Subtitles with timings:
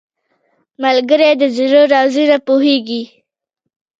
[0.83, 3.03] ملګری د زړه رازونه پوهیږي